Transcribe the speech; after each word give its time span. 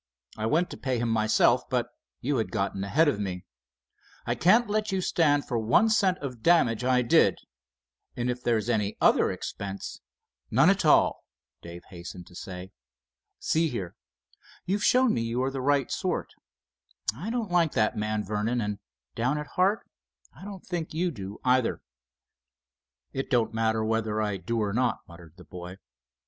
I 0.35 0.47
went 0.47 0.71
to 0.71 0.77
pay 0.77 0.97
him 0.97 1.09
myself, 1.09 1.69
but 1.69 1.89
you 2.21 2.37
had 2.37 2.51
gotten 2.51 2.83
ahead 2.83 3.07
of 3.07 3.19
me. 3.19 3.45
I 4.25 4.33
can't 4.33 4.67
let 4.67 4.91
you 4.91 4.99
stand 4.99 5.45
for 5.47 5.59
one 5.59 5.89
cent 5.89 6.17
of 6.23 6.41
damage 6.41 6.83
I 6.83 7.03
did, 7.03 7.37
and 8.15 8.27
if 8.27 8.41
there's 8.41 8.67
any 8.67 8.97
other 8.99 9.29
expense——" 9.29 9.99
"None 10.49 10.71
at 10.71 10.85
all," 10.85 11.23
Dave 11.61 11.83
hastened 11.91 12.25
to 12.25 12.35
say. 12.35 12.71
"See 13.37 13.67
here, 13.69 13.93
you've 14.65 14.83
shown 14.83 15.13
me 15.13 15.21
you 15.21 15.43
are 15.43 15.51
the 15.51 15.61
right 15.61 15.91
sort. 15.91 16.31
I 17.15 17.29
don't 17.29 17.51
like 17.51 17.73
that 17.73 17.95
man 17.95 18.23
Vernon, 18.23 18.59
and 18.59 18.79
down 19.13 19.37
at 19.37 19.49
heart 19.53 19.87
I 20.35 20.43
don't 20.43 20.65
think 20.65 20.95
you 20.95 21.11
do, 21.11 21.37
either." 21.45 21.79
"It 23.13 23.29
don't 23.29 23.53
matter 23.53 23.85
whether 23.85 24.19
I 24.19 24.37
do 24.37 24.63
or 24.63 24.73
not," 24.73 25.01
muttered 25.07 25.35
the 25.37 25.43
boy. 25.45 25.77